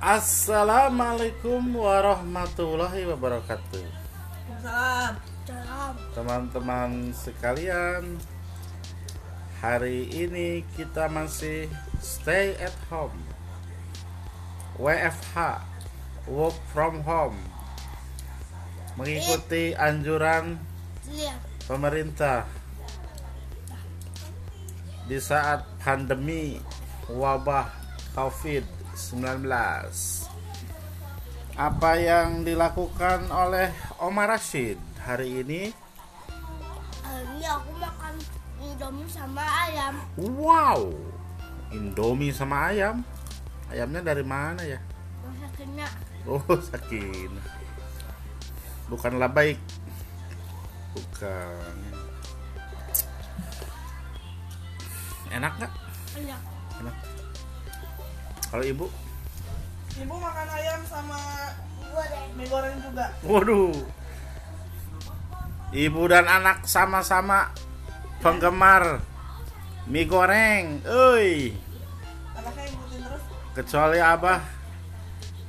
[0.00, 3.84] Assalamualaikum warahmatullahi wabarakatuh.
[4.64, 5.12] Salam.
[6.16, 8.16] Teman-teman sekalian,
[9.60, 11.68] hari ini kita masih
[12.00, 13.12] stay at home.
[14.80, 15.68] WFH,
[16.32, 17.36] work from home.
[18.96, 20.64] Mengikuti anjuran
[21.12, 21.44] Lihat.
[21.68, 22.48] pemerintah
[25.04, 26.56] di saat pandemi
[27.12, 27.68] wabah
[29.00, 29.48] COVID-19.
[31.56, 35.72] Apa yang dilakukan oleh Omar Rashid hari ini?
[37.04, 38.14] Hari ini aku makan
[38.60, 39.94] indomie sama ayam.
[40.36, 40.92] Wow,
[41.72, 43.00] Indomie sama ayam.
[43.72, 44.80] Ayamnya dari mana ya?
[46.28, 47.32] Oh, sakin.
[48.92, 49.56] Bukanlah baik.
[50.92, 51.76] Bukan.
[55.30, 55.72] Enak nggak?
[56.18, 56.42] enak.
[56.82, 57.09] Enak.
[58.50, 58.86] Kalau ibu?
[59.94, 61.18] Ibu makan ayam sama
[62.34, 63.06] mie goreng juga.
[63.22, 63.74] Waduh.
[65.70, 67.54] Ibu dan anak sama-sama
[68.18, 68.98] penggemar
[69.86, 70.82] mie goreng.
[70.82, 71.54] Oi.
[72.34, 73.22] Anaknya ikutin terus.
[73.54, 74.42] Kecuali Abah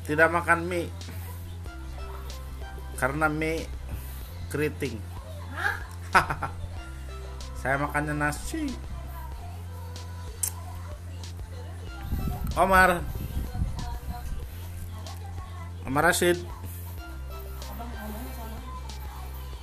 [0.06, 0.94] tidak makan mie.
[3.02, 3.66] Karena mie
[4.54, 5.02] keriting.
[7.62, 8.91] Saya makannya nasi.
[12.58, 13.00] Omar.
[15.88, 16.38] Omar Rashid.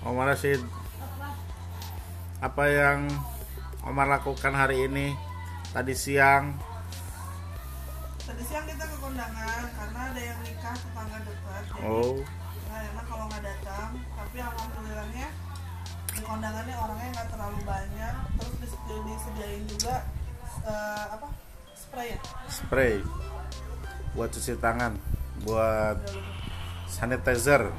[0.05, 0.61] Omar Rashid.
[2.41, 2.99] Apa yang
[3.85, 5.13] Omar lakukan hari ini?
[5.73, 6.57] Tadi siang.
[8.25, 11.63] Tadi siang kita ke kondangan karena ada yang nikah tetangga dekat.
[11.69, 12.17] Jadi Oh,
[12.69, 13.91] nggak enak kalau nggak datang.
[14.17, 15.29] Tapi alhamdulillahnya
[16.09, 18.15] di kondangannya orangnya nggak terlalu banyak.
[18.41, 19.95] Terus dis- disediain juga
[20.65, 21.27] eh, apa
[21.89, 22.19] spray ya.
[22.47, 22.95] spray
[24.13, 24.93] buat cuci tangan,
[25.47, 25.97] buat
[26.91, 27.71] sanitizer,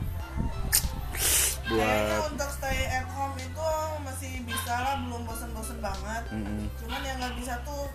[1.67, 3.69] buat untuk stay at home itu
[4.01, 6.23] masih bisa lah, belum bosen-bosen banget.
[6.31, 6.65] Mm-mm.
[6.79, 7.91] Cuman yang nggak bisa tuh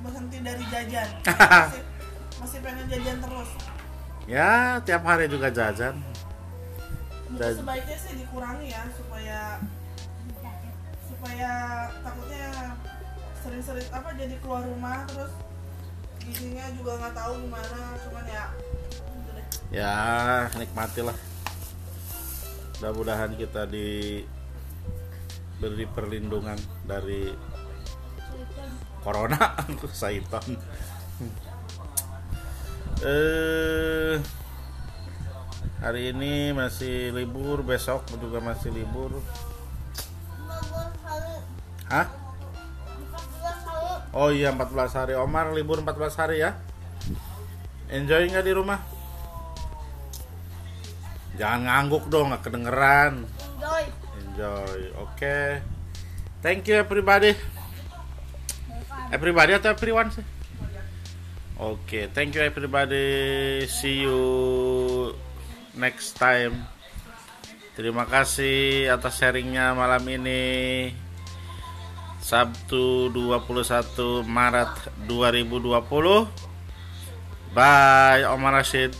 [0.00, 1.08] berhenti dari jajan.
[1.26, 1.82] masih,
[2.38, 3.50] masih pengen jajan terus.
[4.26, 5.94] ya tiap hari juga jajan.
[7.34, 9.40] Dan- sebaiknya sih dikurangi ya supaya
[11.10, 11.50] supaya
[13.56, 15.32] sering-sering apa jadi keluar rumah terus
[16.20, 19.46] gizinya juga nggak tahu gimana cuman ya gitu deh.
[19.72, 19.96] Ya
[20.60, 21.16] nikmatilah.
[22.76, 24.28] Mudah-mudahan kita diberi
[25.88, 27.32] perlindungan dari
[29.00, 29.56] corona
[30.04, 30.60] Saiton.
[33.00, 34.20] Eh
[35.80, 39.16] hari ini masih libur, besok juga masih libur.
[41.88, 42.25] Hah?
[44.16, 44.24] 14 hari.
[44.24, 46.56] Oh iya 14 hari Omar libur 14 hari ya
[47.92, 48.80] Enjoy nggak di rumah?
[51.36, 53.84] Jangan ngangguk dong nggak kedengeran Enjoy.
[54.24, 55.60] Enjoy Oke
[56.40, 57.36] Thank you everybody
[59.12, 60.24] Everybody atau everyone sih?
[61.60, 64.20] Oke thank you everybody See you
[65.76, 66.64] next time
[67.76, 70.88] Terima kasih atas sharingnya malam ini
[72.26, 74.74] Sabtu 21 Maret
[75.06, 76.26] 2020
[77.54, 78.90] Bye Omar Rashid.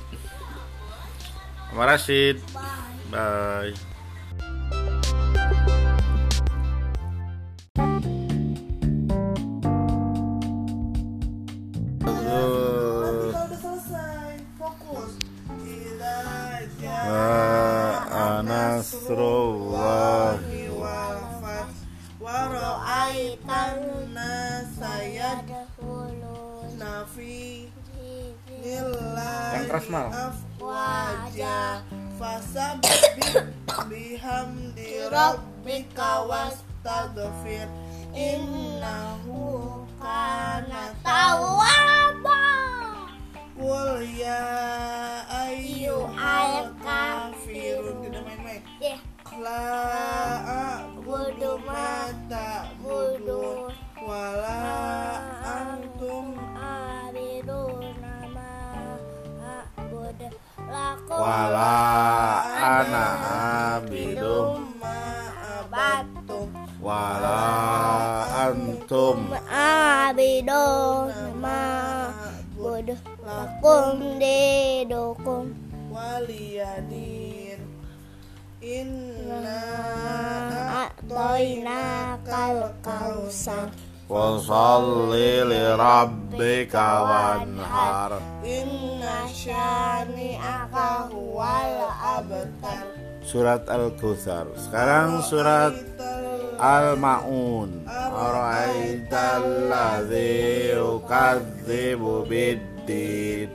[1.75, 2.39] Omar Rashid.
[2.55, 3.75] Bye.
[3.75, 3.86] Bye
[32.37, 33.49] fasabbih
[33.89, 37.65] bihamdi rabbika wastaghfir
[38.13, 42.45] innahu kana Tawaba.
[43.57, 44.45] Qul ya
[45.33, 49.01] ayyuhal kafirun Tidak main-main Ya.
[49.41, 49.65] La
[50.45, 53.73] a'budu ma ta'budun
[54.05, 54.61] Wala
[55.41, 58.53] antum Abidun nama
[59.81, 60.21] Abud
[60.69, 61.86] lakum Wala
[85.13, 88.13] Li rabbika wanhar.
[88.41, 92.89] Inna syani'aka huwal abtar.
[93.27, 95.77] Surat Al-Kautsar Sekarang surat
[96.57, 97.85] Al-Ma'un.
[97.91, 103.53] Ara'aital ladzi yukadzibu biddin.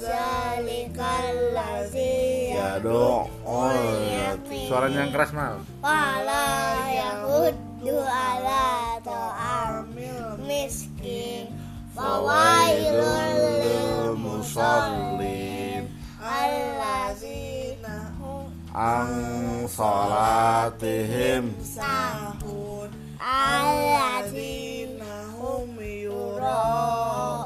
[0.00, 3.78] Zalikal ladzi Yadu'ul
[4.16, 5.62] yatim Suaranya yang keras mal.
[5.78, 6.50] Wala
[6.90, 11.54] yahuddu ala ta'amil miskin.
[11.94, 15.86] Fawailul lil musallin
[16.18, 21.54] allazina hum Ang salatihim.
[21.62, 22.90] Sahun.
[23.22, 27.38] Allazina Hum yura'una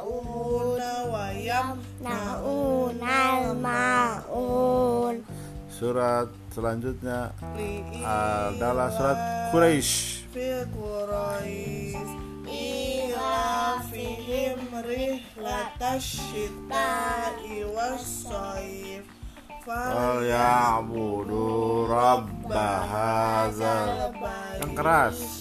[1.04, 1.28] wa
[2.00, 5.20] naunal maun.
[5.68, 7.30] Surat selanjutnya
[8.04, 9.18] adalah surat
[9.54, 10.20] Quraisy
[19.60, 21.44] Falyabudu
[21.86, 24.10] rabba hadzal
[24.58, 25.39] Yang keras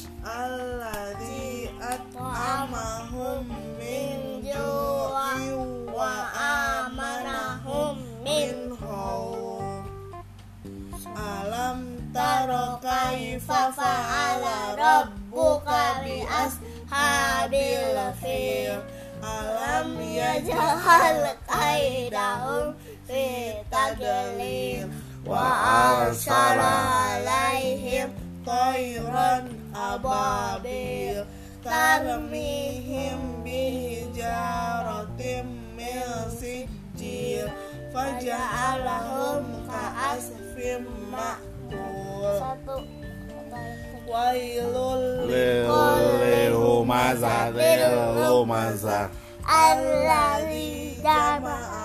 [13.40, 18.84] kaifa fa'ala rabbuka bi ashabil fil
[19.24, 22.76] alam yaj'al kaidahum
[23.08, 24.92] fi tadlil
[25.24, 28.12] wa arsala alaihim
[28.44, 31.24] tayran ababil
[31.64, 35.48] tarmihim bihijaratim
[35.80, 37.48] min sijil
[37.96, 42.40] faja'alahum ka'asfim ma'kul.
[42.40, 42.99] Satu
[44.10, 45.70] wailul Lil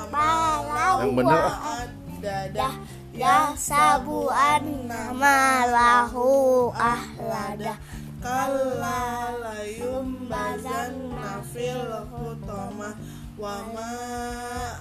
[0.08, 1.84] malahu Yang bener ah.
[1.84, 2.74] adadah
[3.14, 7.78] ya sabu anna malahu ahlada
[8.18, 12.96] kalla layum bazanna fil hutama
[13.36, 13.92] wa ma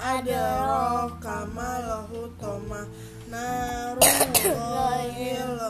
[0.01, 2.87] adraka mal hutama
[3.29, 4.37] narullahil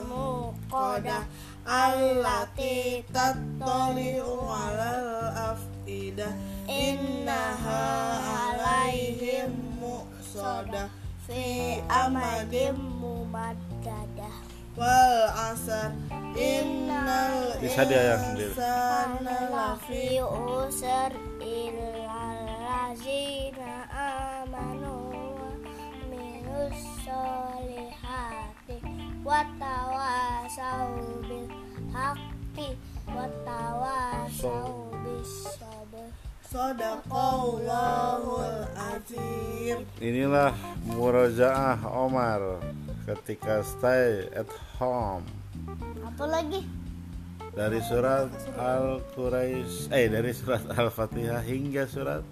[0.08, 1.24] muqadah
[1.66, 5.08] allati tattali'u alal
[5.56, 6.34] afidah
[6.68, 7.84] innaha
[8.52, 10.92] alaihim muqsadah
[11.24, 14.36] fi amadim mumaddadah
[14.76, 15.20] wal
[15.54, 15.96] asar
[16.36, 18.54] innal Bisa dia yang sendiri.
[19.54, 22.03] lafi usr illal
[38.94, 39.78] azim.
[40.00, 40.54] Inilah
[40.88, 42.62] murajaah Omar
[43.08, 44.50] ketika stay at
[44.80, 45.28] home.
[46.04, 46.64] Apa lagi?
[47.54, 52.26] Dari surat Al-Quraisy eh dari surat Al-Fatihah hingga surat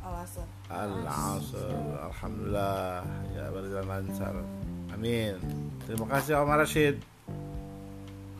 [0.00, 1.76] alasan Al-Asr.
[2.08, 3.04] Alhamdulillah
[3.36, 4.34] ya berjalan lancar.
[4.96, 5.36] Amin.
[5.84, 7.04] Terima kasih Omar Rashid.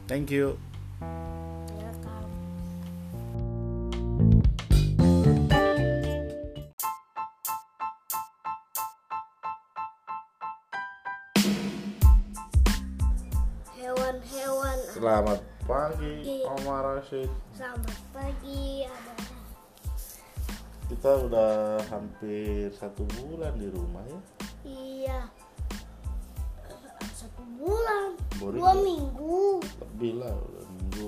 [0.09, 0.57] Thank you
[14.21, 19.15] hewan-hewan Selamat pagi Omar Rashid selamat pagi ada
[20.91, 24.21] Kita udah hampir satu bulan di rumah ya.
[24.67, 25.21] Iya.
[27.15, 28.19] Satu bulan.
[28.43, 28.83] Boring dua ya?
[28.83, 29.41] minggu.
[29.87, 31.07] Lebih lah udah minggu.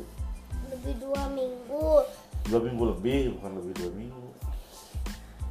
[0.71, 1.87] Lebih dua minggu.
[2.47, 4.29] Dua minggu lebih bukan lebih dua minggu.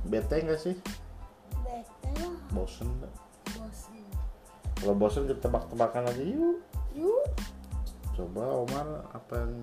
[0.07, 0.75] Bete gak sih?
[1.67, 2.11] bete
[2.55, 3.13] Bosen gak?
[3.59, 3.99] bosan
[4.79, 6.63] Kalau bosen kita tebak-tebakan aja yuk
[6.95, 7.25] yuk
[8.11, 9.55] Coba Omar apa yang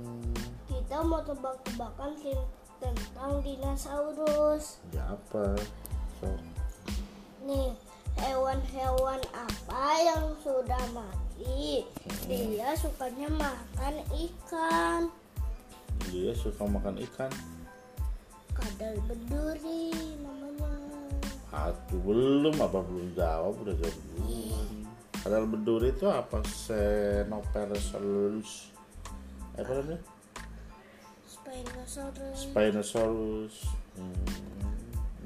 [0.66, 2.16] kita mau tebak-tebakan
[2.80, 5.52] tentang dinosaurus ya apa?
[6.18, 6.32] So,
[7.44, 7.76] nih
[8.18, 11.84] hewan-hewan apa yang sudah mati
[12.26, 15.12] dia sukanya makan ikan
[16.08, 17.30] dia suka makan ikan.
[18.56, 20.72] kadal berduri namanya
[21.48, 24.77] Aduh belum apa belum jawab udah jawab duluan.
[25.28, 26.40] Padahal berduri itu apa?
[26.40, 28.72] Xenoperosaurus.
[29.60, 30.00] Apa namanya?
[31.28, 33.68] Spinosaurus Spinosaurus.
[34.00, 34.24] Hmm.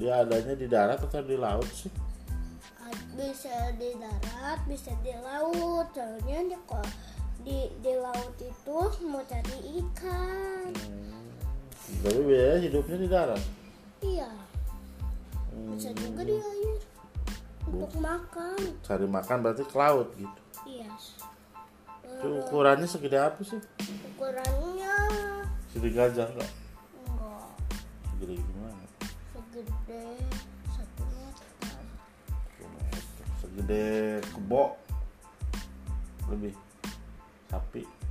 [0.02, 1.86] Dia adanya di darat atau di laut sih?
[3.14, 6.58] bisa di darat bisa di laut soalnya di
[7.46, 11.30] di di laut itu mau cari ikan Hmm.
[12.02, 13.38] Tapi biasanya hidupnya di darat.
[14.02, 14.34] Iya.
[15.70, 16.91] Bisa juga di air.
[17.68, 18.58] Untuk makan.
[18.82, 20.40] Cari makan berarti ke laut gitu.
[20.66, 20.90] Iya.
[22.02, 23.58] Itu ukurannya segede apa sih?
[24.14, 24.94] Ukurannya
[25.72, 26.52] Segede gajah nggak?
[27.08, 27.46] enggak
[28.12, 28.84] Segede gimana?
[29.32, 30.02] segede
[30.70, 31.48] satu meter.
[33.40, 33.84] Segede
[34.32, 34.76] kebo.
[36.30, 36.54] Lebih.
[37.48, 38.01] Sapi.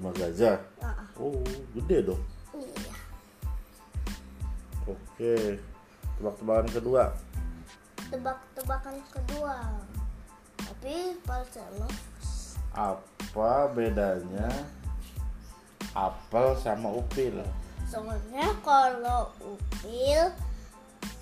[0.00, 0.08] Eh, lima.
[0.08, 0.56] Lima gajah.
[0.80, 1.44] Ah, Oh,
[1.76, 2.22] gede dong.
[2.56, 2.94] iya.
[4.88, 5.60] Oke.
[6.16, 7.04] Tebak-tebakan kedua.
[8.08, 9.56] Tebak-tebakan kedua.
[10.56, 11.92] Tapi Parcelov
[12.72, 14.48] Apa bedanya
[15.92, 17.42] apel sama upil?
[17.84, 20.30] Soalnya kalau upil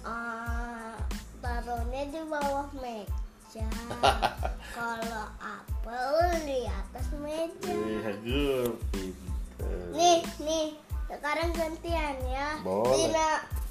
[0.05, 0.95] uh,
[1.41, 3.28] taruhnya di bawah meja.
[4.77, 6.13] kalau apel
[6.45, 7.73] di atas meja.
[7.73, 9.73] Iya, pinter.
[9.97, 10.67] Nih, nih.
[11.09, 12.61] Sekarang gantian ya.
[12.61, 12.93] Boleh.
[12.93, 13.31] Tina,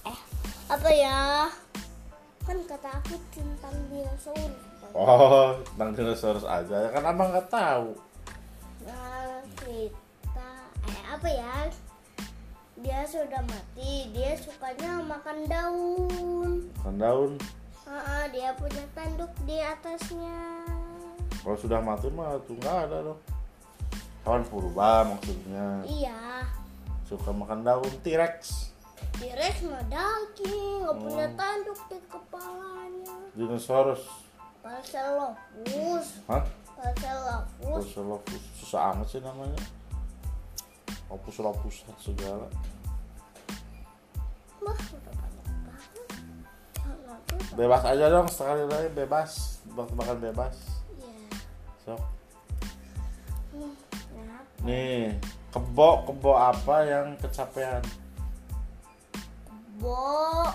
[0.10, 0.20] eh
[0.66, 1.20] apa ya?
[2.42, 4.66] Kan kata aku tentang dinosaurus.
[4.98, 6.90] Oh, tentang dinosaurus aja.
[6.90, 7.94] Kan abang nggak tahu.
[8.82, 10.50] Nah, kita
[10.90, 11.56] eh apa ya?
[12.82, 14.10] Dia sudah mati.
[14.10, 16.52] Dia sukanya makan daun.
[16.82, 17.38] Kan daun.
[17.88, 20.68] Ah, dia punya tanduk di atasnya.
[21.40, 23.20] Kalau sudah mati mah tuh nggak ada dong.
[24.28, 25.88] Hewan purba maksudnya.
[25.88, 26.44] Iya.
[27.08, 28.76] Suka makan daun T-Rex.
[29.16, 31.36] T-Rex mah daging, nggak punya Oh.
[31.40, 33.16] tanduk di kepalanya.
[33.40, 34.04] Dinosaurus.
[34.60, 36.44] Parcelopus, Hah?
[36.76, 37.88] Parcelopus.
[37.88, 38.44] Procelophus.
[38.60, 39.64] Susah amat sih namanya.
[41.08, 42.52] Opus lopus segala.
[47.58, 49.58] Bebas aja dong sekali lagi bebas.
[49.66, 50.54] Tebak-tebakan bebas.
[51.02, 51.10] ya.
[51.82, 52.02] Sok.
[53.58, 53.74] Hmm?
[54.62, 55.18] Nih,
[55.50, 57.82] kebo kebo apa yang kecapean?
[59.82, 60.46] Bo,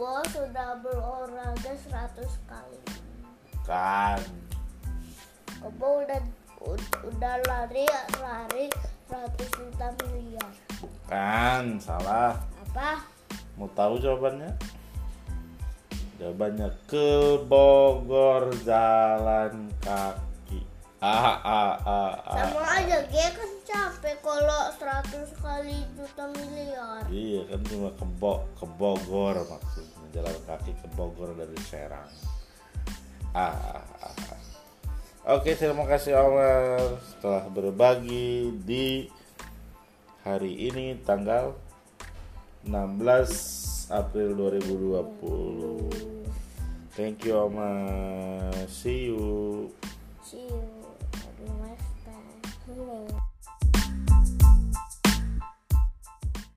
[0.00, 2.80] Bo sudah berolahraga 100 kali.
[3.68, 4.24] Kan.
[5.60, 6.20] Kebo udah
[6.64, 7.84] ud- udah lari
[8.16, 8.72] lari
[9.12, 10.52] 100 juta miliar.
[10.80, 12.40] Bukan, salah.
[12.64, 13.04] Apa?
[13.60, 14.77] Mau tahu jawabannya?
[16.18, 20.66] Jawabannya ke Bogor jalan kaki.
[20.98, 22.34] Ah ah ah ah.
[22.34, 27.06] Sama aja, dia kan capek kalau 100 kali juta miliar.
[27.06, 32.10] Iya kan cuma ke, Bo- ke Bogor maksudnya jalan kaki ke Bogor dari Serang.
[33.30, 34.40] Ah, ah, ah, ah.
[35.38, 39.06] Oke terima kasih Omar telah berbagi di
[40.26, 41.54] hari ini tanggal
[42.66, 46.18] 16 April 2020
[46.98, 48.68] thank you Oma.
[48.68, 49.72] See you.
[50.22, 50.67] See you.